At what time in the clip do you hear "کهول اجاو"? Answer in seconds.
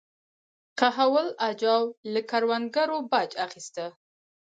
0.79-1.83